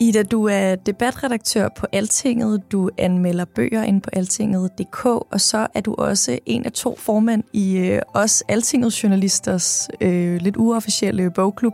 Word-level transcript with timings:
Ida, 0.00 0.22
du 0.22 0.44
er 0.44 0.74
debatredaktør 0.74 1.68
på 1.68 1.86
Altinget, 1.92 2.72
du 2.72 2.90
anmelder 2.98 3.44
bøger 3.44 3.82
ind 3.82 4.02
på 4.02 4.10
altinget.dk, 4.12 5.04
og 5.06 5.40
så 5.40 5.66
er 5.74 5.80
du 5.80 5.94
også 5.94 6.38
en 6.46 6.64
af 6.64 6.72
to 6.72 6.96
formand 6.96 7.44
i 7.52 7.76
øh, 7.78 8.02
os 8.14 8.44
Altingets 8.48 9.02
journalisters 9.04 9.88
øh, 10.00 10.40
lidt 10.40 10.56
uofficielle 10.56 11.30
bogklub. 11.30 11.72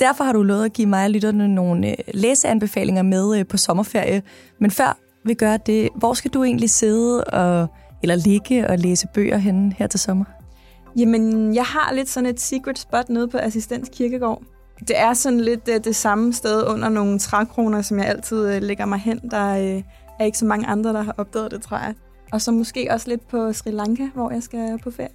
Derfor 0.00 0.24
har 0.24 0.32
du 0.32 0.42
lovet 0.42 0.64
at 0.64 0.72
give 0.72 0.88
mig 0.88 1.04
og 1.04 1.10
lytterne 1.10 1.48
nogle 1.48 1.90
øh, 1.90 1.96
læseanbefalinger 2.14 3.02
med 3.02 3.38
øh, 3.38 3.46
på 3.46 3.56
sommerferie. 3.56 4.22
Men 4.60 4.70
før 4.70 4.98
vi 5.24 5.34
gør 5.34 5.56
det, 5.56 5.88
hvor 5.96 6.14
skal 6.14 6.30
du 6.30 6.44
egentlig 6.44 6.70
sidde 6.70 7.24
og, 7.24 7.66
eller 8.02 8.14
ligge 8.14 8.68
og 8.68 8.78
læse 8.78 9.08
bøger 9.14 9.36
henne 9.36 9.74
her 9.78 9.86
til 9.86 10.00
sommer? 10.00 10.24
Jamen, 10.96 11.54
jeg 11.54 11.64
har 11.64 11.92
lidt 11.94 12.08
sådan 12.08 12.30
et 12.30 12.40
secret 12.40 12.78
spot 12.78 13.08
nede 13.08 13.28
på 13.28 13.38
Assistens 13.38 13.88
Kirkegård. 13.92 14.42
Det 14.80 14.98
er 14.98 15.14
sådan 15.14 15.40
lidt 15.40 15.66
det, 15.66 15.84
det 15.84 15.96
samme 15.96 16.32
sted 16.32 16.66
under 16.66 16.88
nogle 16.88 17.18
trækroner, 17.18 17.82
som 17.82 17.98
jeg 17.98 18.06
altid 18.06 18.54
øh, 18.54 18.62
lægger 18.62 18.84
mig 18.84 18.98
hen. 18.98 19.20
Der 19.30 19.48
øh, 19.50 19.82
er 20.20 20.24
ikke 20.24 20.38
så 20.38 20.44
mange 20.44 20.66
andre, 20.66 20.92
der 20.92 21.02
har 21.02 21.14
opdaget 21.18 21.50
det, 21.50 21.62
tror 21.62 21.76
jeg. 21.76 21.94
Og 22.32 22.40
så 22.40 22.52
måske 22.52 22.88
også 22.90 23.08
lidt 23.08 23.28
på 23.28 23.52
Sri 23.52 23.70
Lanka, 23.70 24.06
hvor 24.14 24.30
jeg 24.30 24.42
skal 24.42 24.78
på 24.78 24.90
ferie. 24.90 25.08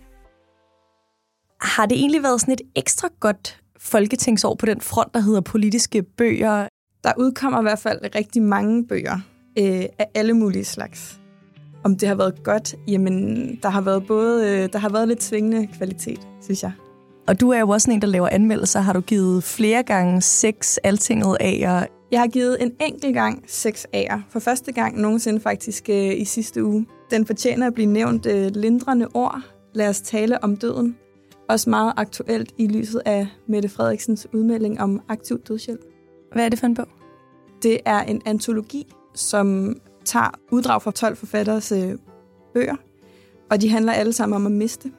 Har 1.61 1.85
det 1.85 1.97
egentlig 1.97 2.23
været 2.23 2.41
sådan 2.41 2.53
et 2.53 2.61
ekstra 2.75 3.07
godt 3.19 3.61
folketingsår 3.79 4.55
på 4.55 4.65
den 4.65 4.81
front, 4.81 5.13
der 5.13 5.19
hedder 5.19 5.41
politiske 5.41 6.03
bøger? 6.03 6.67
Der 7.03 7.11
udkommer 7.17 7.59
i 7.59 7.61
hvert 7.61 7.79
fald 7.79 8.15
rigtig 8.15 8.41
mange 8.41 8.87
bøger 8.87 9.19
øh, 9.59 9.85
af 9.99 10.07
alle 10.15 10.33
mulige 10.33 10.65
slags. 10.65 11.19
Om 11.83 11.97
det 11.97 12.07
har 12.07 12.15
været 12.15 12.43
godt, 12.43 12.75
jamen 12.87 13.55
der 13.63 13.69
har 13.69 13.81
været 13.81 14.07
både 14.07 14.49
øh, 14.49 14.69
der 14.73 14.79
har 14.79 14.89
været 14.89 15.07
lidt 15.07 15.23
svingende 15.23 15.67
kvalitet, 15.67 16.27
synes 16.41 16.63
jeg. 16.63 16.71
Og 17.27 17.39
du 17.39 17.49
er 17.49 17.59
jo 17.59 17.69
også 17.69 17.91
en, 17.91 18.01
der 18.01 18.07
laver 18.07 18.29
anmeldelser. 18.31 18.79
Har 18.79 18.93
du 18.93 19.01
givet 19.01 19.43
flere 19.43 19.83
gange 19.83 20.21
seks 20.21 20.77
altinget 20.77 21.37
af? 21.39 21.87
Jeg 22.11 22.19
har 22.19 22.27
givet 22.27 22.63
en 22.63 22.71
enkelt 22.79 23.13
gang 23.13 23.43
seks 23.47 23.87
A'er. 23.95 24.19
For 24.29 24.39
første 24.39 24.71
gang 24.71 25.01
nogensinde 25.01 25.39
faktisk 25.39 25.89
øh, 25.89 26.19
i 26.19 26.25
sidste 26.25 26.65
uge. 26.65 26.85
Den 27.11 27.25
fortjener 27.25 27.67
at 27.67 27.73
blive 27.73 27.85
nævnt 27.85 28.25
øh, 28.25 28.51
lindrende 28.55 29.07
ord. 29.13 29.41
Lad 29.73 29.89
os 29.89 30.01
tale 30.01 30.43
om 30.43 30.57
døden. 30.57 30.97
Også 31.49 31.69
meget 31.69 31.93
aktuelt 31.97 32.51
i 32.57 32.67
lyset 32.67 33.01
af 33.05 33.27
Mette 33.47 33.69
Frederiksens 33.69 34.27
udmelding 34.33 34.81
om 34.81 35.01
aktiv 35.09 35.39
dødshjælp. 35.47 35.81
Hvad 36.33 36.45
er 36.45 36.49
det 36.49 36.59
for 36.59 36.67
en 36.67 36.75
bog? 36.75 36.87
Det 37.63 37.77
er 37.85 37.99
en 37.99 38.21
antologi, 38.25 38.93
som 39.15 39.75
tager 40.05 40.39
uddrag 40.51 40.81
fra 40.81 40.91
12 40.91 41.15
forfatteres 41.15 41.71
øh, 41.71 41.93
bøger. 42.53 42.75
Og 43.49 43.61
de 43.61 43.69
handler 43.69 43.93
alle 43.93 44.13
sammen 44.13 44.35
om 44.35 44.45
at 44.45 44.51
miste. 44.51 44.91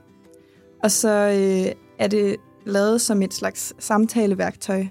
Og 0.82 0.90
så 0.90 1.08
øh, 1.08 1.81
er 2.02 2.06
det 2.06 2.36
lavet 2.66 3.00
som 3.00 3.22
et 3.22 3.34
slags 3.34 3.74
samtaleværktøj, 3.78 4.86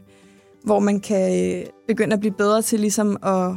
hvor 0.64 0.80
man 0.80 1.00
kan 1.00 1.58
øh, 1.60 1.66
begynde 1.88 2.14
at 2.14 2.20
blive 2.20 2.34
bedre 2.34 2.62
til 2.62 2.80
ligesom 2.80 3.18
at, 3.24 3.52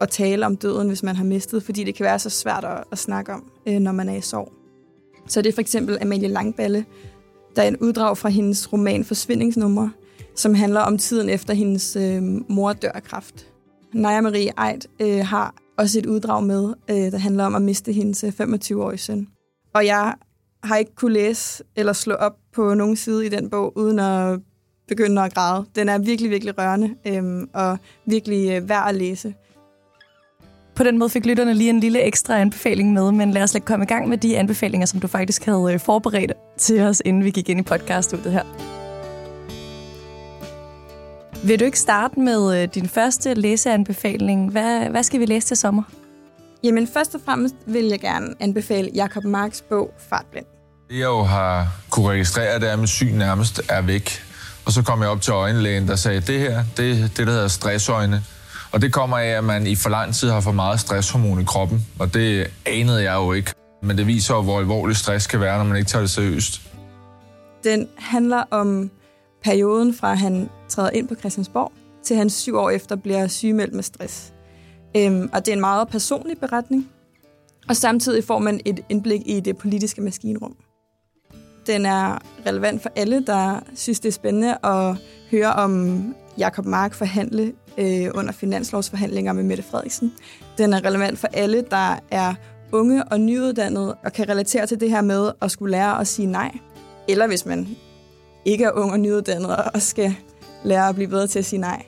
at 0.00 0.08
tale 0.08 0.46
om 0.46 0.56
døden, 0.56 0.88
hvis 0.88 1.02
man 1.02 1.16
har 1.16 1.24
mistet, 1.24 1.62
fordi 1.62 1.84
det 1.84 1.94
kan 1.94 2.04
være 2.04 2.18
så 2.18 2.30
svært 2.30 2.64
at, 2.64 2.84
at 2.92 2.98
snakke 2.98 3.32
om, 3.32 3.50
øh, 3.66 3.78
når 3.78 3.92
man 3.92 4.08
er 4.08 4.14
i 4.14 4.20
sorg. 4.20 4.52
Så 5.26 5.42
det 5.42 5.48
er 5.48 5.54
for 5.54 5.60
eksempel 5.60 5.98
Amalie 6.00 6.28
Langballe, 6.28 6.84
der 7.56 7.62
er 7.62 7.68
en 7.68 7.76
uddrag 7.76 8.18
fra 8.18 8.28
hendes 8.28 8.72
roman 8.72 9.04
Forsvindingsnumre, 9.04 9.92
som 10.36 10.54
handler 10.54 10.80
om 10.80 10.98
tiden 10.98 11.28
efter 11.28 11.54
hendes 11.54 11.96
øh, 11.96 12.22
mor 12.48 12.72
dør 12.72 12.92
af 12.92 13.02
kræft. 13.02 13.46
Naja 13.94 14.20
Marie 14.20 14.52
Eid 14.68 14.80
øh, 15.00 15.26
har 15.26 15.54
også 15.78 15.98
et 15.98 16.06
uddrag 16.06 16.42
med, 16.42 16.74
øh, 16.90 16.96
der 16.96 17.18
handler 17.18 17.44
om 17.44 17.54
at 17.54 17.62
miste 17.62 17.92
hendes 17.92 18.24
øh, 18.24 18.32
25-årige 18.40 18.98
søn. 18.98 19.28
Og 19.74 19.86
jeg 19.86 20.14
har 20.64 20.76
ikke 20.76 20.94
kunne 20.94 21.12
læse 21.12 21.64
eller 21.76 21.92
slå 21.92 22.14
op 22.14 22.36
på 22.54 22.74
nogen 22.74 22.96
side 22.96 23.26
i 23.26 23.28
den 23.28 23.50
bog, 23.50 23.76
uden 23.76 23.98
at 23.98 24.40
begynde 24.88 25.22
at 25.22 25.34
græde. 25.34 25.64
Den 25.74 25.88
er 25.88 25.98
virkelig, 25.98 26.30
virkelig 26.30 26.58
rørende 26.58 26.94
øhm, 27.06 27.50
og 27.54 27.78
virkelig 28.06 28.50
øh, 28.50 28.68
værd 28.68 28.88
at 28.88 28.94
læse. 28.94 29.34
På 30.74 30.84
den 30.84 30.98
måde 30.98 31.10
fik 31.10 31.26
lytterne 31.26 31.54
lige 31.54 31.70
en 31.70 31.80
lille 31.80 32.02
ekstra 32.02 32.38
anbefaling 32.38 32.92
med, 32.92 33.12
men 33.12 33.30
lad 33.30 33.42
os 33.42 33.54
lade 33.54 33.64
komme 33.64 33.84
i 33.84 33.86
gang 33.86 34.08
med 34.08 34.18
de 34.18 34.38
anbefalinger, 34.38 34.86
som 34.86 35.00
du 35.00 35.06
faktisk 35.06 35.44
havde 35.44 35.70
øh, 35.72 35.80
forberedt 35.80 36.32
til 36.58 36.80
os, 36.80 37.02
inden 37.04 37.24
vi 37.24 37.30
gik 37.30 37.48
ind 37.48 37.60
i 37.60 37.62
podcaststudiet 37.62 38.32
her. 38.32 38.44
Vil 41.46 41.60
du 41.60 41.64
ikke 41.64 41.78
starte 41.78 42.20
med 42.20 42.62
øh, 42.62 42.68
din 42.74 42.88
første 42.88 43.34
læseanbefaling? 43.34 44.50
Hvad, 44.50 44.90
hvad 44.90 45.02
skal 45.02 45.20
vi 45.20 45.26
læse 45.26 45.46
til 45.46 45.56
sommer? 45.56 45.82
Jamen 46.64 46.86
først 46.86 47.14
og 47.14 47.20
fremmest 47.20 47.54
vil 47.66 47.84
jeg 47.84 48.00
gerne 48.00 48.34
anbefale 48.40 48.90
Jakob 48.94 49.24
Marks 49.24 49.62
bog 49.62 49.94
Fartblind. 49.98 50.46
Det 50.92 50.98
jeg 50.98 51.06
jo 51.06 51.22
har 51.22 51.68
kunne 51.90 52.08
registrere, 52.08 52.60
det 52.60 52.68
er, 52.68 52.72
at 52.72 52.78
min 52.78 52.86
syn 52.86 53.14
nærmest 53.14 53.62
er 53.68 53.82
væk. 53.82 54.10
Og 54.66 54.72
så 54.72 54.82
kom 54.82 55.00
jeg 55.00 55.08
op 55.08 55.20
til 55.20 55.32
øjenlægen, 55.32 55.88
der 55.88 55.96
sagde, 55.96 56.20
det 56.20 56.40
her, 56.40 56.64
det 56.76 57.16
det, 57.16 57.26
der 57.26 57.32
hedder 57.32 57.48
stressøjne. 57.48 58.22
Og 58.72 58.82
det 58.82 58.92
kommer 58.92 59.18
af, 59.18 59.26
at 59.26 59.44
man 59.44 59.66
i 59.66 59.76
for 59.76 59.90
lang 59.90 60.14
tid 60.14 60.30
har 60.30 60.40
for 60.40 60.52
meget 60.52 60.80
stresshormon 60.80 61.40
i 61.40 61.44
kroppen. 61.44 61.86
Og 61.98 62.14
det 62.14 62.50
anede 62.66 63.02
jeg 63.02 63.14
jo 63.14 63.32
ikke. 63.32 63.52
Men 63.82 63.98
det 63.98 64.06
viser 64.06 64.34
jo, 64.34 64.42
hvor 64.42 64.58
alvorlig 64.58 64.96
stress 64.96 65.26
kan 65.26 65.40
være, 65.40 65.58
når 65.58 65.64
man 65.64 65.76
ikke 65.76 65.88
tager 65.88 66.02
det 66.02 66.10
seriøst. 66.10 66.62
Den 67.64 67.88
handler 67.98 68.44
om 68.50 68.90
perioden 69.44 69.94
fra, 69.94 70.12
at 70.12 70.18
han 70.18 70.50
træder 70.68 70.90
ind 70.90 71.08
på 71.08 71.14
Christiansborg, 71.14 71.72
til 72.04 72.16
han 72.16 72.30
syv 72.30 72.56
år 72.56 72.70
efter 72.70 72.96
bliver 72.96 73.28
sygemeldt 73.28 73.74
med 73.74 73.82
stress. 73.82 74.32
Øhm, 74.96 75.30
og 75.32 75.46
det 75.46 75.52
er 75.52 75.56
en 75.56 75.60
meget 75.60 75.88
personlig 75.88 76.38
beretning. 76.38 76.88
Og 77.68 77.76
samtidig 77.76 78.24
får 78.24 78.38
man 78.38 78.60
et 78.64 78.80
indblik 78.88 79.20
i 79.26 79.40
det 79.40 79.56
politiske 79.56 80.00
maskinrum. 80.00 80.56
Den 81.66 81.86
er 81.86 82.18
relevant 82.46 82.82
for 82.82 82.90
alle, 82.96 83.24
der 83.26 83.60
synes, 83.74 84.00
det 84.00 84.08
er 84.08 84.12
spændende 84.12 84.56
at 84.64 84.96
høre 85.30 85.52
om 85.52 86.14
Jakob 86.38 86.66
Mark 86.66 86.94
forhandle 86.94 87.52
øh, 87.78 88.10
under 88.14 88.32
finanslovsforhandlinger 88.32 89.32
med 89.32 89.42
Mette 89.42 89.62
Frederiksen. 89.62 90.12
Den 90.58 90.72
er 90.72 90.84
relevant 90.84 91.18
for 91.18 91.28
alle, 91.32 91.64
der 91.70 91.98
er 92.10 92.34
unge 92.72 93.04
og 93.04 93.20
nyuddannede 93.20 93.94
og 94.04 94.12
kan 94.12 94.28
relatere 94.28 94.66
til 94.66 94.80
det 94.80 94.90
her 94.90 95.00
med 95.00 95.30
at 95.42 95.50
skulle 95.50 95.70
lære 95.70 96.00
at 96.00 96.06
sige 96.06 96.26
nej. 96.26 96.58
Eller 97.08 97.26
hvis 97.26 97.46
man 97.46 97.68
ikke 98.44 98.64
er 98.64 98.70
ung 98.74 98.92
og 98.92 99.00
nyuddannet 99.00 99.56
og 99.56 99.82
skal 99.82 100.14
lære 100.64 100.88
at 100.88 100.94
blive 100.94 101.08
bedre 101.08 101.26
til 101.26 101.38
at 101.38 101.44
sige 101.44 101.60
nej. 101.60 101.82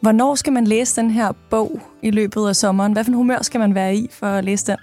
Hvornår 0.00 0.34
skal 0.34 0.52
man 0.52 0.64
læse 0.64 1.00
den 1.00 1.10
her 1.10 1.32
bog 1.50 1.80
i 2.02 2.10
løbet 2.10 2.48
af 2.48 2.56
sommeren? 2.56 2.92
Hvad 2.92 3.04
for 3.04 3.10
en 3.10 3.16
humør 3.16 3.42
skal 3.42 3.58
man 3.58 3.74
være 3.74 3.96
i 3.96 4.08
for 4.12 4.26
at 4.26 4.44
læse 4.44 4.66
den? 4.66 4.76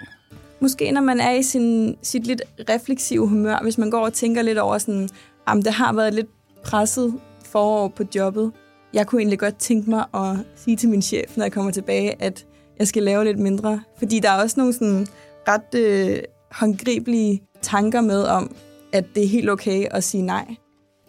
Måske 0.61 0.91
når 0.91 1.01
man 1.01 1.19
er 1.19 1.31
i 1.31 1.43
sin, 1.43 1.97
sit 2.01 2.27
lidt 2.27 2.41
refleksive 2.69 3.27
humør, 3.27 3.59
hvis 3.61 3.77
man 3.77 3.89
går 3.89 4.05
og 4.05 4.13
tænker 4.13 4.41
lidt 4.41 4.57
over 4.57 4.77
sådan, 4.77 5.09
om 5.45 5.61
det 5.61 5.73
har 5.73 5.93
været 5.93 6.13
lidt 6.13 6.27
presset 6.63 7.13
forår 7.45 7.87
på 7.87 8.03
jobbet. 8.15 8.51
Jeg 8.93 9.07
kunne 9.07 9.21
egentlig 9.21 9.39
godt 9.39 9.57
tænke 9.57 9.89
mig 9.89 10.05
at 10.13 10.37
sige 10.55 10.77
til 10.77 10.89
min 10.89 11.01
chef, 11.01 11.37
når 11.37 11.43
jeg 11.43 11.51
kommer 11.51 11.71
tilbage, 11.71 12.21
at 12.23 12.45
jeg 12.79 12.87
skal 12.87 13.03
lave 13.03 13.23
lidt 13.23 13.39
mindre. 13.39 13.81
Fordi 13.97 14.19
der 14.19 14.29
er 14.29 14.41
også 14.41 14.59
nogle 14.59 14.73
sådan 14.73 15.07
ret 15.47 15.75
øh, 15.75 16.19
håndgribelige 16.51 17.41
tanker 17.61 18.01
med 18.01 18.23
om, 18.23 18.55
at 18.93 19.05
det 19.15 19.23
er 19.23 19.27
helt 19.27 19.49
okay 19.49 19.85
at 19.91 20.03
sige 20.03 20.21
nej. 20.21 20.55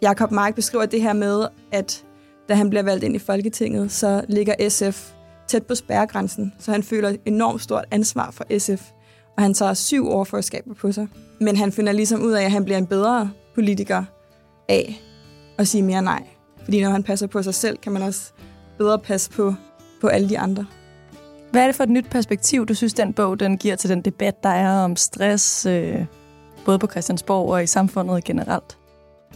Jakob 0.01 0.31
Mark 0.31 0.55
beskriver 0.55 0.85
det 0.85 1.01
her 1.01 1.13
med, 1.13 1.47
at 1.71 2.05
da 2.49 2.53
han 2.53 2.69
bliver 2.69 2.83
valgt 2.83 3.03
ind 3.03 3.15
i 3.15 3.19
Folketinget, 3.19 3.91
så 3.91 4.25
ligger 4.27 4.69
SF 4.69 5.11
tæt 5.47 5.65
på 5.65 5.75
spærregrænsen, 5.75 6.53
så 6.59 6.71
han 6.71 6.83
føler 6.83 7.15
enormt 7.25 7.61
stort 7.61 7.85
ansvar 7.91 8.31
for 8.31 8.59
SF 8.59 8.91
og 9.37 9.43
han 9.43 9.53
tager 9.53 9.73
syv 9.73 10.09
ordførerskaber 10.09 10.73
på 10.73 10.91
sig. 10.91 11.07
Men 11.39 11.57
han 11.57 11.71
finder 11.71 11.91
ligesom 11.91 12.21
ud 12.21 12.31
af, 12.31 12.43
at 12.43 12.51
han 12.51 12.63
bliver 12.63 12.77
en 12.77 12.87
bedre 12.87 13.31
politiker 13.55 14.03
af 14.69 15.01
at 15.57 15.67
sige 15.67 15.81
mere 15.81 16.01
nej. 16.01 16.23
Fordi 16.63 16.81
når 16.81 16.89
han 16.89 17.03
passer 17.03 17.27
på 17.27 17.43
sig 17.43 17.53
selv, 17.53 17.77
kan 17.77 17.91
man 17.91 18.01
også 18.01 18.31
bedre 18.77 18.99
passe 18.99 19.31
på, 19.31 19.53
på 20.01 20.07
alle 20.07 20.29
de 20.29 20.39
andre. 20.39 20.65
Hvad 21.51 21.61
er 21.61 21.65
det 21.65 21.75
for 21.75 21.83
et 21.83 21.89
nyt 21.89 22.09
perspektiv, 22.09 22.65
du 22.65 22.73
synes, 22.73 22.93
den 22.93 23.13
bog 23.13 23.39
den 23.39 23.57
giver 23.57 23.75
til 23.75 23.89
den 23.89 24.01
debat, 24.01 24.43
der 24.43 24.49
er 24.49 24.83
om 24.83 24.95
stress, 24.95 25.65
øh, 25.65 26.05
både 26.65 26.79
på 26.79 26.87
Christiansborg 26.87 27.49
og 27.49 27.63
i 27.63 27.67
samfundet 27.67 28.23
generelt? 28.23 28.77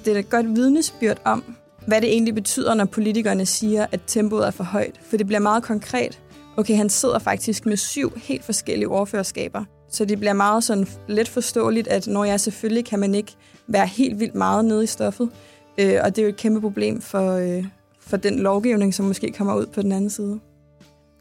Det 0.05 0.15
er 0.15 0.19
et 0.19 0.29
godt 0.29 0.55
vidnesbyrd 0.55 1.17
om, 1.25 1.55
hvad 1.87 2.01
det 2.01 2.09
egentlig 2.09 2.35
betyder, 2.35 2.73
når 2.73 2.85
politikerne 2.85 3.45
siger, 3.45 3.85
at 3.91 3.99
tempoet 4.07 4.47
er 4.47 4.51
for 4.51 4.63
højt. 4.63 4.99
For 5.09 5.17
det 5.17 5.27
bliver 5.27 5.39
meget 5.39 5.63
konkret. 5.63 6.19
Okay, 6.57 6.75
han 6.75 6.89
sidder 6.89 7.19
faktisk 7.19 7.65
med 7.65 7.77
syv 7.77 8.11
helt 8.17 8.43
forskellige 8.43 8.87
ordførerskaber. 8.87 9.63
Så 9.91 10.05
det 10.05 10.19
bliver 10.19 10.33
meget 10.33 10.63
sådan 10.63 10.87
let 11.07 11.29
forståeligt, 11.29 11.87
at 11.87 12.07
når 12.07 12.23
jeg 12.23 12.39
selvfølgelig 12.39 12.85
kan 12.85 12.99
man 12.99 13.15
ikke 13.15 13.35
være 13.67 13.87
helt 13.87 14.19
vildt 14.19 14.35
meget 14.35 14.65
nede 14.65 14.83
i 14.83 14.87
stoffet, 14.87 15.29
Øh, 15.77 15.99
og 16.03 16.15
det 16.15 16.21
er 16.21 16.23
jo 16.23 16.29
et 16.29 16.37
kæmpe 16.37 16.61
problem 16.61 17.01
for, 17.01 17.31
øh, 17.31 17.65
for 17.99 18.17
den 18.17 18.39
lovgivning, 18.39 18.93
som 18.93 19.05
måske 19.05 19.33
kommer 19.37 19.55
ud 19.55 19.65
på 19.65 19.81
den 19.81 19.91
anden 19.91 20.09
side. 20.09 20.39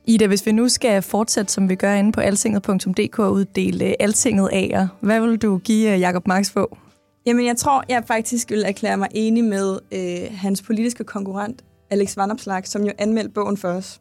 Ida, 0.07 0.27
hvis 0.27 0.47
vi 0.47 0.53
nu 0.53 0.69
skal 0.69 1.03
fortsætte, 1.03 1.53
som 1.53 1.69
vi 1.69 1.75
gør 1.75 1.95
inde 1.95 2.13
på 2.13 2.21
altinget.dk 2.21 3.19
og 3.19 3.33
uddele 3.33 4.03
altinget 4.03 4.49
A'er, 4.53 4.87
hvad 5.01 5.21
vil 5.21 5.39
du 5.39 5.59
give 5.59 5.95
øh, 5.95 6.01
Jacob 6.01 6.27
Marx 6.27 6.51
få? 6.51 6.79
Jamen, 7.27 7.47
jeg 7.47 7.57
tror, 7.57 7.85
jeg 7.89 8.03
faktisk 8.07 8.51
vil 8.51 8.63
erklære 8.67 8.97
mig 8.97 9.09
enig 9.15 9.45
med 9.45 9.79
øh, 9.93 10.39
hans 10.39 10.63
politiske 10.63 11.05
konkurrent, 11.05 11.65
Alex 11.91 12.17
Vanopslag, 12.17 12.67
som 12.67 12.85
jo 12.85 12.93
anmeldte 12.99 13.33
bogen 13.33 13.57
for 13.57 13.69
os 13.69 14.01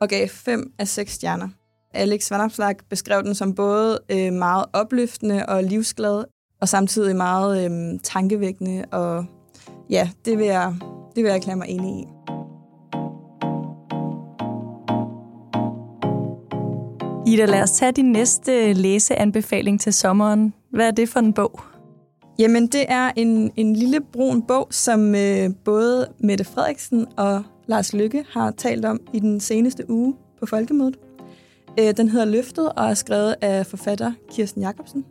og 0.00 0.08
gav 0.08 0.28
fem 0.28 0.72
af 0.78 0.88
seks 0.88 1.12
stjerner. 1.12 1.48
Alex 1.94 2.30
Vanopslag 2.30 2.76
beskrev 2.88 3.22
den 3.22 3.34
som 3.34 3.54
både 3.54 3.98
øh, 4.08 4.32
meget 4.32 4.64
opløftende 4.72 5.46
og 5.46 5.64
livsglad, 5.64 6.24
og 6.60 6.68
samtidig 6.68 7.16
meget 7.16 7.64
øh, 7.64 8.00
tankevækkende, 8.02 8.84
og 8.92 9.24
ja, 9.90 10.10
det 10.24 10.38
vil, 10.38 10.46
jeg, 10.46 10.74
det 11.16 11.24
vil 11.24 11.28
jeg 11.28 11.36
erklære 11.36 11.56
mig 11.56 11.68
enig 11.68 12.00
i. 12.00 12.06
Ida, 17.32 17.44
lad 17.44 17.62
os 17.62 17.70
tage 17.70 17.92
din 17.92 18.12
næste 18.12 18.72
læseanbefaling 18.72 19.80
til 19.80 19.92
sommeren. 19.92 20.54
Hvad 20.70 20.86
er 20.86 20.90
det 20.90 21.08
for 21.08 21.20
en 21.20 21.32
bog? 21.32 21.60
Jamen, 22.38 22.66
det 22.66 22.84
er 22.88 23.10
en, 23.16 23.52
en 23.56 23.76
lille 23.76 24.00
brun 24.12 24.42
bog, 24.42 24.68
som 24.70 25.14
øh, 25.14 25.50
både 25.64 26.08
Mette 26.18 26.44
Frederiksen 26.44 27.06
og 27.16 27.42
Lars 27.66 27.92
Lykke 27.92 28.24
har 28.30 28.50
talt 28.50 28.84
om 28.84 29.00
i 29.12 29.18
den 29.18 29.40
seneste 29.40 29.90
uge 29.90 30.14
på 30.40 30.46
Folkemødet. 30.46 30.98
Øh, 31.78 31.96
den 31.96 32.08
hedder 32.08 32.26
Løftet 32.26 32.72
og 32.72 32.86
er 32.86 32.94
skrevet 32.94 33.34
af 33.40 33.66
forfatter 33.66 34.12
Kirsten 34.30 34.62
Jacobsen. 34.62 35.04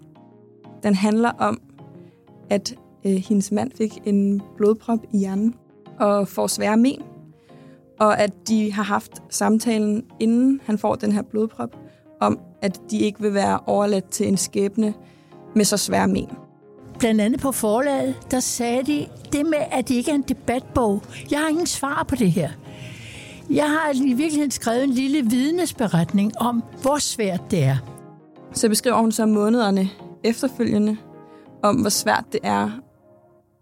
Den 0.84 0.96
handler 0.96 1.30
om, 1.30 1.62
at 2.50 2.76
øh, 3.06 3.12
hendes 3.12 3.52
mand 3.52 3.72
fik 3.78 4.00
en 4.06 4.42
blodprop 4.58 5.00
i 5.14 5.18
hjernen 5.18 5.56
og 6.00 6.28
får 6.28 6.48
svære 6.48 6.78
men, 6.78 7.02
og 8.00 8.20
at 8.20 8.48
de 8.48 8.74
har 8.74 8.84
haft 8.84 9.22
samtalen, 9.30 10.06
inden 10.20 10.62
han 10.66 10.78
får 10.78 10.96
den 10.96 11.12
her 11.12 11.22
blodprop, 11.22 11.76
om, 12.20 12.40
at 12.62 12.82
de 12.92 13.00
ikke 13.00 13.22
vil 13.22 13.34
være 13.34 13.60
overladt 13.66 14.10
til 14.10 14.28
en 14.28 14.38
skæbne 14.38 14.94
med 15.56 15.66
så 15.66 15.78
svære 15.78 16.08
men. 16.08 16.30
Blandt 17.00 17.22
andet 17.22 17.40
på 17.40 17.52
forlaget, 17.52 18.16
der 18.32 18.40
sagde 18.40 18.84
de 18.84 19.08
det 19.32 19.46
med, 19.46 19.60
at 19.72 19.88
det 19.88 19.96
ikke 19.96 20.12
er 20.12 20.16
en 20.16 20.22
debatbog. 20.22 21.02
Jeg 21.32 21.40
har 21.40 21.48
ingen 21.48 21.68
svar 21.68 22.06
på 22.08 22.16
det 22.16 22.32
her. 22.32 22.50
Jeg 23.50 23.70
har 23.70 23.92
i 23.94 24.14
virkeligheden 24.14 24.52
skrevet 24.52 24.84
en 24.84 24.90
lille 24.90 25.22
vidnesberetning 25.30 26.38
om, 26.38 26.64
hvor 26.82 26.98
svært 26.98 27.42
det 27.52 27.64
er. 27.64 27.78
Så 28.54 28.70
beskriver 28.70 28.98
hun 28.98 29.12
så 29.12 29.26
månederne 29.26 29.90
efterfølgende, 30.24 30.98
om 31.64 31.76
hvor 31.76 31.90
svært 31.90 32.26
det 32.32 32.40
er 32.44 32.70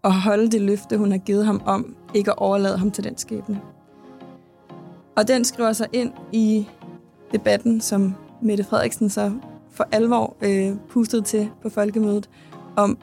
at 0.04 0.12
holde 0.12 0.50
det 0.50 0.60
løfte, 0.60 0.98
hun 0.98 1.10
har 1.10 1.18
givet 1.18 1.46
ham 1.46 1.62
om, 1.66 1.96
ikke 2.14 2.30
at 2.30 2.38
overlade 2.38 2.78
ham 2.78 2.90
til 2.90 3.04
den 3.04 3.18
skæbne. 3.18 3.60
Og 5.16 5.28
den 5.28 5.44
skriver 5.44 5.72
sig 5.72 5.86
ind 5.92 6.12
i 6.32 6.68
debatten, 7.32 7.80
som 7.80 8.14
Mette 8.42 8.64
Frederiksen 8.64 9.10
så 9.10 9.32
for 9.70 9.88
alvor 9.92 10.36
øh, 10.40 10.76
pustede 10.88 11.22
til 11.22 11.50
på 11.62 11.68
folkemødet, 11.68 12.30
om 12.76 12.98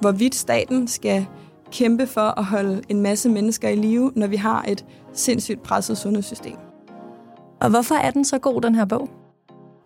hvorvidt 0.00 0.34
staten 0.34 0.88
skal 0.88 1.26
kæmpe 1.72 2.06
for 2.06 2.38
at 2.38 2.44
holde 2.44 2.82
en 2.88 3.00
masse 3.00 3.28
mennesker 3.28 3.68
i 3.68 3.76
live, 3.76 4.12
når 4.16 4.26
vi 4.26 4.36
har 4.36 4.64
et 4.68 4.84
sindssygt 5.12 5.62
presset 5.62 5.98
sundhedssystem. 5.98 6.56
Og 7.60 7.70
hvorfor 7.70 7.94
er 7.94 8.10
den 8.10 8.24
så 8.24 8.38
god, 8.38 8.60
den 8.60 8.74
her 8.74 8.84
bog? 8.84 9.08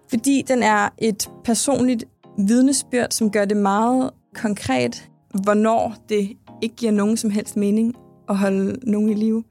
Fordi 0.09 0.45
den 0.49 0.63
er 0.63 0.89
et 0.99 1.31
personligt 1.45 2.05
vidnesbyrd, 2.39 3.11
som 3.11 3.31
gør 3.31 3.45
det 3.45 3.57
meget 3.57 4.11
konkret, 4.35 5.11
hvornår 5.43 5.95
det 6.09 6.33
ikke 6.63 6.77
giver 6.77 6.93
nogen 6.93 7.17
som 7.17 7.31
helst 7.31 7.57
mening 7.57 7.95
at 8.29 8.37
holde 8.37 8.91
nogen 8.91 9.11
i 9.11 9.15
live. 9.15 9.45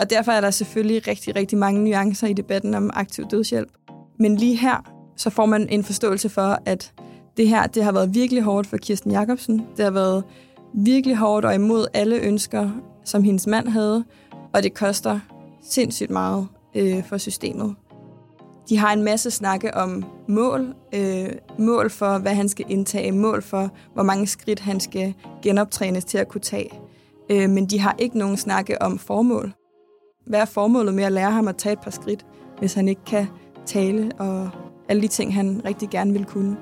Og 0.00 0.10
derfor 0.10 0.32
er 0.32 0.40
der 0.40 0.50
selvfølgelig 0.50 1.08
rigtig, 1.08 1.36
rigtig 1.36 1.58
mange 1.58 1.84
nuancer 1.84 2.26
i 2.26 2.32
debatten 2.32 2.74
om 2.74 2.90
aktiv 2.94 3.24
dødshjælp. 3.30 3.68
Men 4.18 4.36
lige 4.36 4.56
her, 4.56 4.92
så 5.16 5.30
får 5.30 5.46
man 5.46 5.68
en 5.68 5.84
forståelse 5.84 6.28
for, 6.28 6.58
at 6.66 6.92
det 7.36 7.48
her 7.48 7.66
det 7.66 7.84
har 7.84 7.92
været 7.92 8.14
virkelig 8.14 8.42
hårdt 8.42 8.66
for 8.66 8.76
Kirsten 8.76 9.10
Jacobsen. 9.10 9.66
Det 9.76 9.84
har 9.84 9.90
været 9.90 10.24
virkelig 10.74 11.16
hårdt 11.16 11.46
og 11.46 11.54
imod 11.54 11.86
alle 11.94 12.16
ønsker, 12.16 12.70
som 13.04 13.22
hendes 13.22 13.46
mand 13.46 13.68
havde, 13.68 14.04
og 14.52 14.62
det 14.62 14.74
koster 14.74 15.20
sindssygt 15.62 16.10
meget 16.10 16.48
øh, 16.74 17.04
for 17.04 17.18
systemet. 17.18 17.74
De 18.68 18.78
har 18.78 18.92
en 18.92 19.02
masse 19.02 19.30
snakke 19.30 19.74
om 19.74 20.04
mål, 20.28 20.74
øh, 20.94 21.28
mål 21.58 21.90
for, 21.90 22.18
hvad 22.18 22.34
han 22.34 22.48
skal 22.48 22.66
indtage, 22.68 23.12
mål 23.12 23.42
for, 23.42 23.70
hvor 23.94 24.02
mange 24.02 24.26
skridt 24.26 24.60
han 24.60 24.80
skal 24.80 25.14
genoptrænes 25.42 26.04
til 26.04 26.18
at 26.18 26.28
kunne 26.28 26.40
tage. 26.40 26.70
Øh, 27.30 27.50
men 27.50 27.66
de 27.66 27.80
har 27.80 27.94
ikke 27.98 28.18
nogen 28.18 28.36
snakke 28.36 28.82
om 28.82 28.98
formål. 28.98 29.52
Hvad 30.26 30.40
er 30.40 30.44
formålet 30.44 30.94
med 30.94 31.04
at 31.04 31.12
lære 31.12 31.30
ham 31.30 31.48
at 31.48 31.56
tage 31.56 31.72
et 31.72 31.80
par 31.80 31.90
skridt, 31.90 32.26
hvis 32.58 32.74
han 32.74 32.88
ikke 32.88 33.04
kan 33.06 33.26
tale 33.66 34.12
og 34.18 34.50
alle 34.88 35.02
de 35.02 35.08
ting, 35.08 35.34
han 35.34 35.62
rigtig 35.64 35.90
gerne 35.90 36.12
vil 36.12 36.24
kunne? 36.24 36.56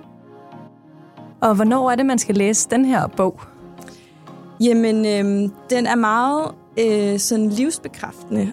Og 1.40 1.54
hvornår 1.54 1.90
er 1.90 1.96
det, 1.96 2.06
man 2.06 2.18
skal 2.18 2.34
læse 2.34 2.70
den 2.70 2.84
her 2.84 3.06
bog? 3.06 3.40
Jamen, 4.62 5.06
øh, 5.06 5.50
den 5.70 5.86
er 5.86 5.94
meget 5.94 6.54
øh, 6.78 7.18
sådan 7.18 7.48
livsbekræftende. 7.48 8.52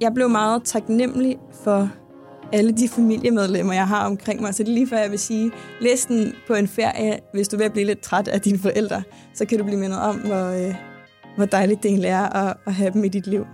Jeg 0.00 0.14
blev 0.14 0.28
meget 0.28 0.62
taknemmelig 0.64 1.38
for 1.64 1.90
alle 2.52 2.72
de 2.72 2.88
familiemedlemmer, 2.88 3.72
jeg 3.74 3.88
har 3.88 4.06
omkring 4.06 4.40
mig. 4.40 4.54
Så 4.54 4.62
det 4.62 4.68
er 4.68 4.74
lige 4.74 4.88
før, 4.88 4.98
jeg 4.98 5.10
vil 5.10 5.18
sige, 5.18 5.52
læs 5.80 6.06
den 6.06 6.32
på 6.46 6.54
en 6.54 6.68
ferie, 6.68 7.18
hvis 7.32 7.48
du 7.48 7.56
vil 7.56 7.70
blive 7.70 7.86
lidt 7.86 8.00
træt 8.00 8.28
af 8.28 8.40
dine 8.40 8.58
forældre. 8.58 9.02
Så 9.34 9.44
kan 9.44 9.58
du 9.58 9.64
blive 9.64 9.80
mindet 9.80 10.00
om, 10.00 10.16
hvor, 10.16 10.66
øh, 10.68 10.74
hvor 11.36 11.44
dejligt 11.44 11.82
det 11.82 11.88
egentlig 11.88 12.10
er 12.10 12.36
at, 12.36 12.56
at 12.66 12.74
have 12.74 12.90
dem 12.90 13.04
i 13.04 13.08
dit 13.08 13.26
liv. 13.26 13.46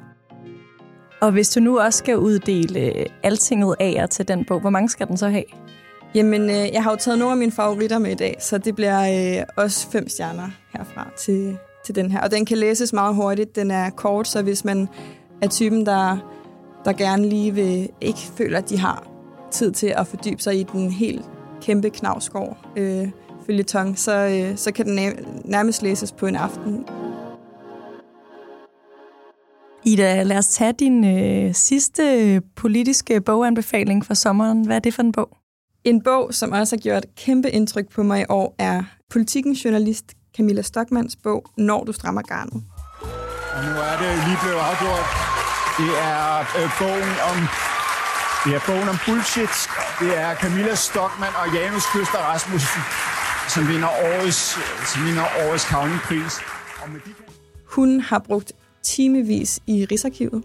Og 1.21 1.33
hvis 1.33 1.51
du 1.51 1.61
nu 1.61 1.79
også 1.79 1.99
skal 1.99 2.19
uddele 2.19 3.07
altinget 3.23 3.77
af 3.81 4.07
til 4.11 4.29
den 4.29 4.45
bog, 4.45 4.61
hvor 4.61 4.71
mange 4.71 4.89
skal 4.89 5.07
den 5.07 5.17
så 5.17 5.29
have? 5.29 5.45
Jamen, 6.15 6.43
øh, 6.43 6.73
jeg 6.73 6.83
har 6.83 6.91
jo 6.91 6.97
taget 6.97 7.19
nogle 7.19 7.33
af 7.33 7.39
mine 7.39 7.53
favoritter 7.53 7.99
med 7.99 8.11
i 8.11 8.15
dag, 8.15 8.37
så 8.41 8.59
det 8.59 8.75
bliver 8.75 9.39
øh, 9.39 9.45
også 9.57 9.91
fem 9.91 10.09
stjerner 10.09 10.51
herfra 10.73 11.09
til, 11.19 11.59
til 11.95 12.03
den 12.03 12.11
her. 12.11 12.21
Og 12.21 12.31
den 12.31 12.45
kan 12.45 12.59
læses 12.59 12.93
meget 12.93 13.15
hurtigt. 13.15 13.57
Den 13.57 13.71
er 13.71 13.91
kort, 13.91 14.29
så 14.29 14.43
hvis 14.43 14.65
man 14.65 14.89
er 15.43 15.49
typen, 15.49 15.87
der, 15.87 16.17
der 16.85 16.93
gerne 16.93 17.29
lige 17.29 17.55
vil, 17.55 17.89
ikke 18.01 18.21
føler, 18.21 18.59
at 18.59 18.71
de 18.71 18.79
har 18.79 19.09
tid 19.51 19.73
til 19.73 19.87
at 19.87 20.07
fordybe 20.07 20.43
sig 20.43 20.61
i 20.61 20.63
den 20.63 20.91
helt 20.91 21.25
kæmpe 21.63 21.91
knavskår 21.91 22.59
øh, 22.77 23.09
følgetong, 23.47 23.99
så, 23.99 24.13
øh, 24.13 24.57
så 24.57 24.73
kan 24.73 24.87
den 24.87 25.15
nærmest 25.45 25.83
læses 25.83 26.13
på 26.13 26.27
en 26.27 26.37
aften. 26.37 26.85
Ida, 29.85 30.23
lad 30.23 30.39
os 30.39 30.49
tage 30.49 30.73
din 30.73 31.05
øh, 31.05 31.55
sidste 31.55 32.43
politiske 32.57 33.21
boganbefaling 33.21 34.07
for 34.07 34.15
sommeren. 34.15 34.67
Hvad 34.67 34.77
er 34.77 34.81
det 34.81 34.95
for 34.95 35.03
en 35.03 35.13
bog? 35.13 35.37
En 35.85 36.03
bog, 36.03 36.35
som 36.35 36.53
også 36.53 36.77
har 36.77 36.81
gjort 36.81 37.07
kæmpe 37.17 37.51
indtryk 37.51 37.89
på 37.89 38.03
mig 38.03 38.21
i 38.21 38.25
år, 38.29 38.55
er 38.59 38.83
politikens 39.11 39.65
journalist 39.65 40.15
Camilla 40.37 40.63
Stockmans 40.63 41.17
bog 41.17 41.47
Når 41.57 41.85
du 41.85 41.93
strammer 41.93 42.23
garnet. 42.23 42.63
Og 43.55 43.61
nu 43.65 43.71
er 43.71 43.97
det 44.03 44.11
lige 44.27 44.39
blevet 44.43 44.61
afgjort. 44.69 45.07
Det 45.79 45.91
er 46.11 46.41
øh, 46.59 46.69
bogen 46.81 47.15
om 47.31 47.37
det 48.45 48.55
er 48.55 48.61
bogen 48.67 48.89
om 48.89 48.97
bullshit. 49.07 49.55
Det 50.01 50.19
er 50.19 50.35
Camilla 50.35 50.75
Stockmann 50.75 51.35
og 51.43 51.55
Janus 51.55 51.85
Køster 51.93 52.19
Rasmussen, 52.19 52.83
som 53.49 53.69
vinder 53.69 53.89
årets, 53.89 54.43
som 54.93 55.07
vinder 55.07 55.25
årets 55.43 55.65
Kavlingpris. 55.65 56.35
De... 57.07 57.15
Hun 57.65 58.01
har 58.01 58.19
brugt 58.19 58.53
timevis 58.83 59.61
i 59.67 59.85
Rigsarkivet 59.85 60.45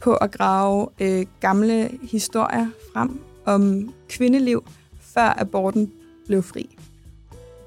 på 0.00 0.14
at 0.14 0.30
grave 0.30 0.88
øh, 1.00 1.26
gamle 1.40 1.90
historier 2.02 2.66
frem 2.92 3.20
om 3.44 3.94
kvindeliv, 4.08 4.64
før 5.00 5.34
aborten 5.36 5.92
blev 6.26 6.42
fri. 6.42 6.78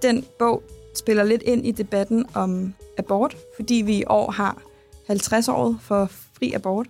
Den 0.02 0.26
bog 0.40 0.64
spiller 0.98 1.24
lidt 1.24 1.42
ind 1.42 1.66
i 1.66 1.72
debatten 1.72 2.26
om 2.34 2.74
abort, 2.98 3.38
fordi 3.56 3.76
vi 3.76 3.96
i 3.96 4.04
år 4.08 4.32
har 4.32 4.62
50 5.08 5.48
år 5.48 5.76
for 5.82 6.06
fri 6.34 6.54
abort. 6.54 6.88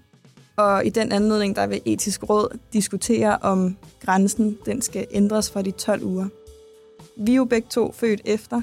Og 0.55 0.85
i 0.85 0.89
den 0.89 1.11
anledning, 1.11 1.55
der 1.55 1.67
vil 1.67 1.81
etisk 1.85 2.29
råd 2.29 2.57
diskutere, 2.73 3.37
om 3.41 3.77
grænsen 4.05 4.57
den 4.65 4.81
skal 4.81 5.07
ændres 5.11 5.51
fra 5.51 5.61
de 5.61 5.71
12 5.71 6.03
uger. 6.03 6.27
Vi 7.17 7.31
er 7.31 7.35
jo 7.35 7.45
begge 7.45 7.67
to 7.71 7.91
født 7.91 8.21
efter, 8.25 8.61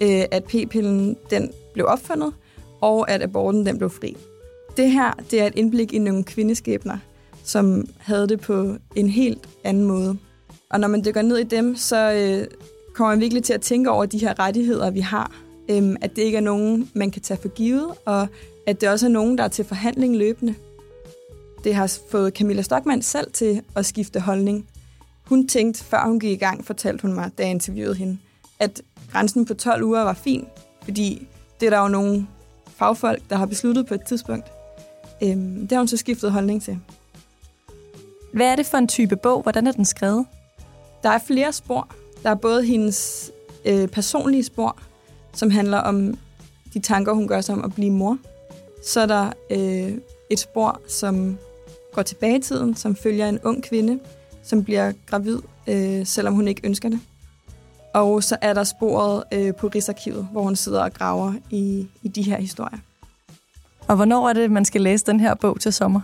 øh, 0.00 0.24
at 0.30 0.44
p-pillen 0.44 1.16
den 1.30 1.50
blev 1.72 1.86
opfundet, 1.86 2.34
og 2.80 3.10
at 3.10 3.22
aborten 3.22 3.66
den 3.66 3.78
blev 3.78 3.90
fri. 3.90 4.16
Det 4.76 4.90
her 4.90 5.12
det 5.30 5.40
er 5.40 5.46
et 5.46 5.54
indblik 5.56 5.92
i 5.92 5.98
nogle 5.98 6.24
kvindeskæbner, 6.24 6.98
som 7.44 7.88
havde 7.98 8.28
det 8.28 8.40
på 8.40 8.76
en 8.96 9.08
helt 9.08 9.48
anden 9.64 9.84
måde. 9.84 10.18
Og 10.70 10.80
når 10.80 10.88
man 10.88 11.04
dykker 11.04 11.22
ned 11.22 11.38
i 11.38 11.44
dem, 11.44 11.76
så 11.76 12.12
øh, 12.12 12.46
kommer 12.94 13.14
man 13.14 13.20
virkelig 13.20 13.44
til 13.44 13.52
at 13.52 13.60
tænke 13.60 13.90
over 13.90 14.06
de 14.06 14.18
her 14.18 14.38
rettigheder, 14.38 14.90
vi 14.90 15.00
har. 15.00 15.32
Øhm, 15.68 15.96
at 16.00 16.16
det 16.16 16.22
ikke 16.22 16.36
er 16.36 16.42
nogen, 16.42 16.90
man 16.94 17.10
kan 17.10 17.22
tage 17.22 17.40
for 17.40 17.48
givet, 17.48 17.94
og 18.04 18.28
at 18.66 18.80
det 18.80 18.88
også 18.88 19.06
er 19.06 19.10
nogen, 19.10 19.38
der 19.38 19.44
er 19.44 19.48
til 19.48 19.64
forhandling 19.64 20.16
løbende. 20.16 20.54
Det 21.64 21.74
har 21.74 21.98
fået 22.10 22.34
Camilla 22.34 22.62
Stockmann 22.62 23.02
selv 23.02 23.32
til 23.32 23.62
at 23.76 23.86
skifte 23.86 24.20
holdning. 24.20 24.68
Hun 25.24 25.48
tænkte, 25.48 25.84
før 25.84 26.04
hun 26.06 26.20
gik 26.20 26.30
i 26.30 26.44
gang, 26.44 26.66
fortalte 26.66 27.02
hun 27.02 27.12
mig, 27.12 27.30
da 27.38 27.42
jeg 27.42 27.50
interviewede 27.50 27.94
hende, 27.94 28.18
at 28.58 28.82
grænsen 29.12 29.44
på 29.44 29.54
12 29.54 29.82
uger 29.82 30.02
var 30.02 30.12
fin, 30.12 30.46
fordi 30.82 31.26
det 31.60 31.66
er 31.66 31.70
der 31.70 31.80
jo 31.80 31.88
nogle 31.88 32.26
fagfolk, 32.76 33.22
der 33.30 33.36
har 33.36 33.46
besluttet 33.46 33.86
på 33.86 33.94
et 33.94 34.02
tidspunkt. 34.06 34.46
Øhm, 35.22 35.60
det 35.60 35.72
har 35.72 35.78
hun 35.78 35.88
så 35.88 35.96
skiftet 35.96 36.32
holdning 36.32 36.62
til. 36.62 36.78
Hvad 38.32 38.46
er 38.46 38.56
det 38.56 38.66
for 38.66 38.78
en 38.78 38.88
type 38.88 39.16
bog? 39.16 39.42
Hvordan 39.42 39.66
er 39.66 39.72
den 39.72 39.84
skrevet? 39.84 40.26
Der 41.02 41.10
er 41.10 41.18
flere 41.18 41.52
spor. 41.52 41.94
Der 42.22 42.30
er 42.30 42.34
både 42.34 42.64
hendes 42.64 43.30
øh, 43.64 43.88
personlige 43.88 44.44
spor, 44.44 44.76
som 45.34 45.50
handler 45.50 45.78
om 45.78 46.18
de 46.74 46.78
tanker, 46.78 47.12
hun 47.12 47.28
gør 47.28 47.40
sig 47.40 47.54
om 47.54 47.64
at 47.64 47.74
blive 47.74 47.90
mor. 47.90 48.18
Så 48.84 49.00
er 49.00 49.06
der 49.06 49.32
øh, 49.50 49.98
et 50.30 50.38
spor, 50.38 50.80
som 50.88 51.38
går 51.92 52.02
tilbage 52.02 52.38
i 52.38 52.42
tiden, 52.42 52.76
som 52.76 52.96
følger 52.96 53.28
en 53.28 53.38
ung 53.44 53.62
kvinde, 53.62 54.00
som 54.42 54.64
bliver 54.64 54.92
gravid, 55.06 55.38
øh, 55.66 56.06
selvom 56.06 56.34
hun 56.34 56.48
ikke 56.48 56.60
ønsker 56.64 56.88
det. 56.88 57.00
Og 57.94 58.22
så 58.22 58.36
er 58.40 58.54
der 58.54 58.64
sporet 58.64 59.24
øh, 59.32 59.54
på 59.54 59.68
Rigsarkivet, 59.68 60.28
hvor 60.32 60.42
hun 60.42 60.56
sidder 60.56 60.82
og 60.82 60.92
graver 60.92 61.34
i, 61.50 61.86
i 62.02 62.08
de 62.08 62.22
her 62.22 62.40
historier. 62.40 62.78
Og 63.88 63.96
hvornår 63.96 64.28
er 64.28 64.32
det, 64.32 64.50
man 64.50 64.64
skal 64.64 64.80
læse 64.80 65.06
den 65.06 65.20
her 65.20 65.34
bog 65.34 65.60
til 65.60 65.72
sommer? 65.72 66.00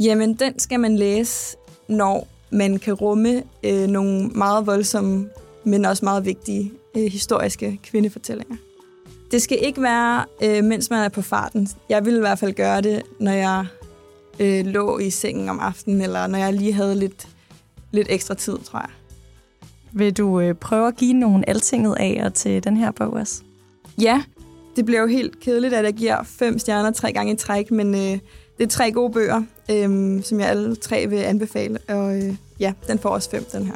Jamen, 0.00 0.34
den 0.34 0.58
skal 0.58 0.80
man 0.80 0.96
læse, 0.96 1.56
når 1.88 2.28
man 2.50 2.78
kan 2.78 2.94
rumme 2.94 3.42
øh, 3.62 3.86
nogle 3.86 4.28
meget 4.28 4.66
voldsomme, 4.66 5.28
men 5.64 5.84
også 5.84 6.04
meget 6.04 6.24
vigtige 6.24 6.72
øh, 6.96 7.02
historiske 7.02 7.80
kvindefortællinger. 7.82 8.56
Det 9.30 9.42
skal 9.42 9.58
ikke 9.62 9.82
være, 9.82 10.24
øh, 10.42 10.64
mens 10.64 10.90
man 10.90 11.04
er 11.04 11.08
på 11.08 11.22
farten. 11.22 11.68
Jeg 11.88 12.04
vil 12.04 12.16
i 12.16 12.20
hvert 12.20 12.38
fald 12.38 12.52
gøre 12.52 12.80
det, 12.80 13.02
når 13.20 13.32
jeg 13.32 13.66
øh, 14.40 14.66
lå 14.66 14.98
i 14.98 15.10
sengen 15.10 15.48
om 15.48 15.60
aftenen, 15.60 16.02
eller 16.02 16.26
når 16.26 16.38
jeg 16.38 16.52
lige 16.52 16.72
havde 16.72 16.94
lidt, 16.94 17.28
lidt 17.90 18.06
ekstra 18.10 18.34
tid, 18.34 18.58
tror 18.58 18.78
jeg. 18.78 18.90
Vil 19.92 20.16
du 20.16 20.40
øh, 20.40 20.54
prøve 20.54 20.88
at 20.88 20.96
give 20.96 21.12
nogle 21.12 21.48
altinget 21.48 21.96
af 22.00 22.30
til 22.34 22.64
den 22.64 22.76
her 22.76 22.90
bog 22.90 23.12
også? 23.12 23.42
Ja, 24.00 24.22
det 24.76 24.84
bliver 24.84 25.00
jo 25.00 25.06
helt 25.06 25.40
kedeligt, 25.40 25.74
at 25.74 25.84
jeg 25.84 25.94
giver 25.94 26.22
fem 26.22 26.58
stjerner 26.58 26.90
tre 26.90 27.12
gange 27.12 27.32
i 27.32 27.36
træk, 27.36 27.70
men 27.70 27.94
øh, 27.94 28.18
det 28.60 28.66
er 28.66 28.70
tre 28.70 28.92
gode 28.92 29.12
bøger, 29.12 29.42
øh, 29.70 30.22
som 30.22 30.40
jeg 30.40 30.48
alle 30.48 30.76
tre 30.76 31.06
vil 31.06 31.16
anbefale, 31.16 31.78
og 31.88 32.16
øh, 32.16 32.34
ja, 32.60 32.72
den 32.88 32.98
får 32.98 33.08
også 33.08 33.30
fem, 33.30 33.44
den 33.52 33.66
her. 33.66 33.74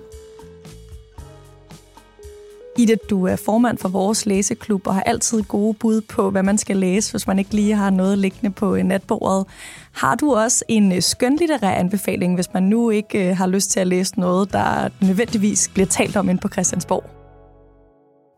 Ida, 2.78 2.94
du 3.10 3.26
er 3.26 3.36
formand 3.36 3.78
for 3.78 3.88
vores 3.88 4.26
læseklub 4.26 4.86
og 4.86 4.94
har 4.94 5.02
altid 5.02 5.42
gode 5.42 5.74
bud 5.74 6.00
på, 6.00 6.30
hvad 6.30 6.42
man 6.42 6.58
skal 6.58 6.76
læse, 6.76 7.10
hvis 7.10 7.26
man 7.26 7.38
ikke 7.38 7.54
lige 7.54 7.74
har 7.74 7.90
noget 7.90 8.18
liggende 8.18 8.50
på 8.50 8.76
natbordet. 8.76 9.46
Har 9.92 10.14
du 10.14 10.34
også 10.34 10.64
en 10.68 10.92
øh, 10.92 11.02
skønlitterær 11.02 11.74
anbefaling, 11.74 12.34
hvis 12.34 12.52
man 12.54 12.62
nu 12.62 12.90
ikke 12.90 13.28
øh, 13.28 13.36
har 13.36 13.46
lyst 13.46 13.70
til 13.70 13.80
at 13.80 13.86
læse 13.86 14.20
noget, 14.20 14.52
der 14.52 14.88
nødvendigvis 15.02 15.70
bliver 15.74 15.86
talt 15.86 16.16
om 16.16 16.28
ind 16.28 16.38
på 16.38 16.48
Christiansborg? 16.48 17.04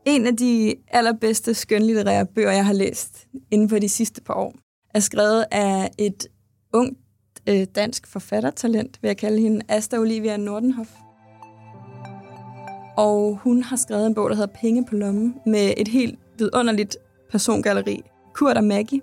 En 0.07 0.27
af 0.27 0.37
de 0.37 0.75
allerbedste 0.89 1.55
skønlitterære 1.55 2.27
bøger, 2.27 2.53
jeg 2.53 2.67
har 2.67 2.73
læst 2.73 3.27
inden 3.51 3.69
for 3.69 3.79
de 3.79 3.89
sidste 3.89 4.21
par 4.23 4.35
år, 4.35 4.55
er 4.95 5.01
skrevet 5.01 5.45
af 5.51 5.91
et 5.99 6.27
ung 6.73 6.97
øh, 7.49 7.67
dansk 7.75 8.07
forfattertalent, 8.07 8.99
vil 9.03 9.09
jeg 9.09 9.17
kalde 9.17 9.41
hende, 9.41 9.63
Asta 9.69 9.99
Olivia 9.99 10.37
Nordenhoff. 10.37 10.91
Og 12.97 13.39
hun 13.43 13.63
har 13.63 13.77
skrevet 13.77 14.07
en 14.07 14.15
bog, 14.15 14.31
der 14.31 14.37
hedder 14.37 14.55
Penge 14.61 14.85
på 14.85 14.95
lommen, 14.95 15.35
med 15.47 15.75
et 15.77 15.89
helt 15.89 16.19
vidunderligt 16.39 16.97
persongalleri. 17.31 18.03
Kurt 18.33 18.57
og 18.57 18.65
Maggie. 18.65 19.01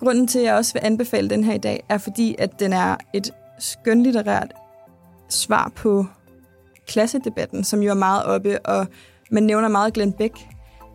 Grunden 0.00 0.26
til, 0.26 0.38
at 0.38 0.44
jeg 0.44 0.54
også 0.54 0.72
vil 0.72 0.80
anbefale 0.84 1.30
den 1.30 1.44
her 1.44 1.54
i 1.54 1.58
dag, 1.58 1.84
er 1.88 1.98
fordi, 1.98 2.36
at 2.38 2.60
den 2.60 2.72
er 2.72 2.96
et 3.12 3.30
skønlitterært 3.58 4.52
svar 5.28 5.72
på 5.76 6.06
klassedebatten, 6.86 7.64
som 7.64 7.82
jo 7.82 7.90
er 7.90 7.94
meget 7.94 8.24
oppe, 8.24 8.66
og 8.66 8.86
man 9.30 9.42
nævner 9.42 9.68
meget 9.68 9.94
Glenn 9.94 10.12
Beck, 10.12 10.38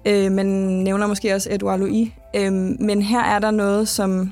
øh, 0.05 0.31
man 0.31 0.45
nævner 0.45 1.07
måske 1.07 1.35
også 1.35 1.49
Edouard 1.51 1.79
Louis, 1.79 2.09
øh, 2.35 2.53
men 2.79 3.01
her 3.01 3.23
er 3.23 3.39
der 3.39 3.51
noget, 3.51 3.87
som 3.87 4.31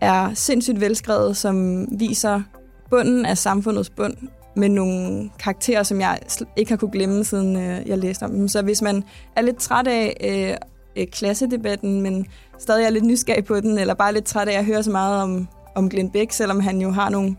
er 0.00 0.34
sindssygt 0.34 0.80
velskrevet, 0.80 1.36
som 1.36 1.86
viser 1.98 2.42
bunden 2.90 3.26
af 3.26 3.38
samfundets 3.38 3.90
bund, 3.90 4.14
med 4.58 4.68
nogle 4.68 5.30
karakterer, 5.38 5.82
som 5.82 6.00
jeg 6.00 6.18
ikke 6.56 6.70
har 6.72 6.76
kunne 6.76 6.90
glemme, 6.90 7.24
siden 7.24 7.56
øh, 7.56 7.88
jeg 7.88 7.98
læste 7.98 8.22
om 8.22 8.30
dem. 8.30 8.48
Så 8.48 8.62
hvis 8.62 8.82
man 8.82 9.04
er 9.36 9.42
lidt 9.42 9.56
træt 9.56 9.86
af 9.86 10.16
øh, 10.24 10.56
øh, 11.02 11.06
klassedebatten, 11.06 12.00
men 12.00 12.26
stadig 12.58 12.84
er 12.84 12.90
lidt 12.90 13.04
nysgerrig 13.04 13.44
på 13.44 13.60
den, 13.60 13.78
eller 13.78 13.94
bare 13.94 14.12
lidt 14.12 14.24
træt 14.24 14.48
af 14.48 14.58
at 14.58 14.64
høre 14.64 14.82
så 14.82 14.90
meget 14.90 15.22
om, 15.22 15.48
om 15.74 15.88
Glenn 15.88 16.10
Beck, 16.10 16.32
selvom 16.32 16.60
han 16.60 16.80
jo 16.80 16.90
har 16.90 17.10
nogle, 17.10 17.36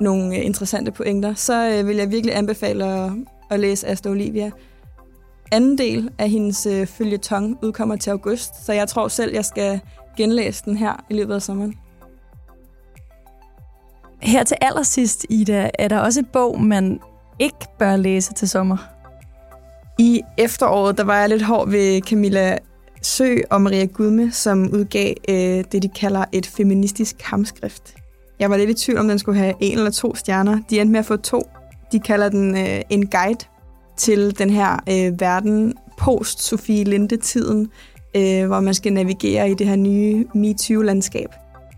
nogle 0.00 0.36
øh, 0.36 0.46
interessante 0.46 0.90
pointer, 0.90 1.34
så 1.34 1.70
øh, 1.70 1.88
vil 1.88 1.96
jeg 1.96 2.10
virkelig 2.10 2.36
anbefale 2.36 2.84
at, 2.84 3.12
at 3.50 3.60
læse 3.60 3.88
Asta 3.88 4.08
Olivia. 4.08 4.50
Anden 5.52 5.78
del 5.78 6.10
af 6.18 6.30
hendes 6.30 6.66
øh, 6.66 6.86
følgetong 6.86 7.58
udkommer 7.62 7.96
til 7.96 8.10
august, 8.10 8.66
så 8.66 8.72
jeg 8.72 8.88
tror 8.88 9.08
selv, 9.08 9.34
jeg 9.34 9.44
skal 9.44 9.80
genlæse 10.16 10.64
den 10.64 10.76
her 10.76 11.04
i 11.10 11.14
løbet 11.14 11.34
af 11.34 11.42
sommeren. 11.42 11.74
Her 14.22 14.44
til 14.44 14.56
allersidst, 14.60 15.26
Ida, 15.30 15.70
er 15.78 15.88
der 15.88 15.98
også 15.98 16.20
et 16.20 16.28
bog, 16.32 16.62
man 16.62 17.00
ikke 17.38 17.66
bør 17.78 17.96
læse 17.96 18.32
til 18.34 18.48
sommer. 18.48 18.76
I 19.98 20.22
efteråret, 20.38 20.98
der 20.98 21.04
var 21.04 21.20
jeg 21.20 21.28
lidt 21.28 21.42
hård 21.42 21.70
ved 21.70 22.00
Camilla 22.00 22.58
Sø 23.02 23.36
og 23.50 23.62
Maria 23.62 23.84
Gudme, 23.84 24.32
som 24.32 24.70
udgav 24.72 25.14
øh, 25.28 25.64
det, 25.72 25.82
de 25.82 25.88
kalder 25.88 26.24
et 26.32 26.46
feministisk 26.46 27.16
kampskrift. 27.18 27.94
Jeg 28.38 28.50
var 28.50 28.56
lidt 28.56 28.70
i 28.70 28.74
tvivl, 28.74 28.98
om 28.98 29.08
den 29.08 29.18
skulle 29.18 29.38
have 29.38 29.54
en 29.60 29.78
eller 29.78 29.90
to 29.90 30.14
stjerner. 30.14 30.58
De 30.70 30.80
endte 30.80 30.92
med 30.92 31.00
at 31.00 31.06
få 31.06 31.16
to. 31.16 31.50
De 31.92 32.00
kalder 32.00 32.28
den 32.28 32.56
øh, 32.56 32.80
en 32.90 33.06
guide 33.06 33.44
til 33.96 34.38
den 34.38 34.50
her 34.50 34.76
øh, 34.88 35.20
verden 35.20 35.74
post-Sofie 35.98 36.84
Linde-tiden, 36.84 37.70
øh, 38.16 38.46
hvor 38.46 38.60
man 38.60 38.74
skal 38.74 38.92
navigere 38.92 39.50
i 39.50 39.54
det 39.54 39.66
her 39.66 39.76
nye 39.76 40.26
MeToo-landskab 40.34 41.28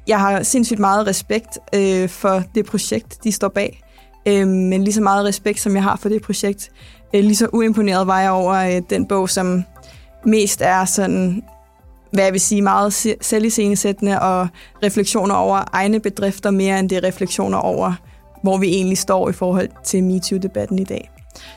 jeg 0.08 0.20
har 0.20 0.42
sindssygt 0.42 0.80
meget 0.80 1.06
respekt 1.06 1.58
øh, 1.74 2.08
for 2.08 2.42
det 2.54 2.66
projekt, 2.66 3.24
de 3.24 3.32
står 3.32 3.48
bag. 3.48 3.82
Øh, 4.28 4.48
men 4.48 4.84
lige 4.84 4.94
så 4.94 5.00
meget 5.00 5.24
respekt, 5.24 5.60
som 5.60 5.74
jeg 5.74 5.82
har 5.82 5.96
for 5.96 6.08
det 6.08 6.22
projekt, 6.22 6.70
øh, 7.14 7.24
lige 7.24 7.36
så 7.36 7.48
uimponeret 7.52 8.06
var 8.06 8.20
jeg 8.20 8.30
over 8.30 8.54
øh, 8.54 8.82
den 8.90 9.06
bog, 9.06 9.30
som 9.30 9.64
mest 10.26 10.60
er 10.60 10.84
sådan, 10.84 11.42
hvad 12.12 12.24
jeg 12.24 12.32
vil 12.32 12.40
sige, 12.40 12.62
meget 12.62 12.92
selviscenesættende 13.20 14.20
og 14.20 14.48
refleksioner 14.82 15.34
over 15.34 15.64
egne 15.72 16.00
bedrifter, 16.00 16.50
mere 16.50 16.78
end 16.78 16.90
det 16.90 17.04
refleksioner 17.04 17.58
over, 17.58 17.92
hvor 18.42 18.58
vi 18.58 18.66
egentlig 18.68 18.98
står 18.98 19.28
i 19.28 19.32
forhold 19.32 19.68
til 19.84 20.02
MeToo-debatten 20.02 20.78
i 20.78 20.84
dag. 20.84 21.10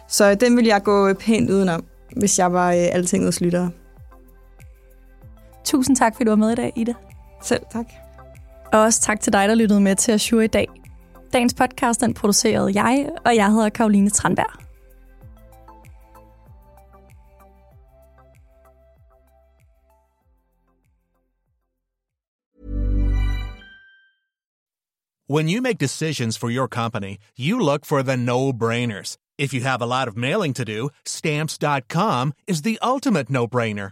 Så 0.07 0.35
den 0.35 0.57
vil 0.57 0.65
jeg 0.65 0.83
gå 0.83 1.13
pænt 1.13 1.49
udenom, 1.49 1.83
hvis 2.17 2.39
jeg 2.39 2.53
var 2.53 2.71
øh, 2.71 2.87
altingets 2.91 3.41
lyttere. 3.41 3.71
Tusind 5.63 5.95
tak, 5.95 6.13
fordi 6.15 6.25
du 6.25 6.31
var 6.31 6.35
med 6.35 6.51
i 6.51 6.55
dag, 6.55 6.73
Ida. 6.75 6.93
Selv 7.43 7.61
tak. 7.73 8.00
Og 8.73 8.79
også 8.79 9.01
tak 9.01 9.19
til 9.19 9.33
dig, 9.33 9.49
der 9.49 9.55
lyttede 9.55 9.81
med 9.81 9.95
til 9.95 10.11
Azure 10.11 10.43
i 10.43 10.47
dag. 10.47 10.67
Dagens 11.33 11.53
podcast 11.53 12.01
den 12.01 12.13
producerede 12.13 12.83
jeg, 12.83 13.09
og 13.25 13.35
jeg 13.35 13.51
hedder 13.51 13.69
Karoline 13.69 14.09
Tranberg. 14.09 14.61
When 25.29 25.47
you 25.47 25.61
make 25.61 25.77
decisions 25.77 26.35
for 26.35 26.49
your 26.49 26.67
company, 26.67 27.17
you 27.37 27.57
look 27.57 27.85
for 27.85 28.01
the 28.01 28.17
no-brainers. 28.17 29.15
If 29.37 29.53
you 29.53 29.61
have 29.61 29.81
a 29.81 29.85
lot 29.85 30.09
of 30.09 30.17
mailing 30.17 30.53
to 30.55 30.65
do, 30.65 30.89
stamps.com 31.05 32.33
is 32.47 32.63
the 32.63 32.77
ultimate 32.81 33.29
no-brainer. 33.29 33.91